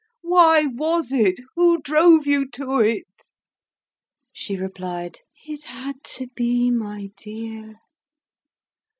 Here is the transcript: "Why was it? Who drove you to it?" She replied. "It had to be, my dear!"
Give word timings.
"Why 0.23 0.63
was 0.65 1.11
it? 1.11 1.39
Who 1.55 1.79
drove 1.79 2.25
you 2.25 2.47
to 2.53 2.79
it?" 2.79 3.29
She 4.33 4.55
replied. 4.57 5.19
"It 5.45 5.65
had 5.65 6.03
to 6.15 6.25
be, 6.35 6.71
my 6.71 7.11
dear!" 7.17 7.75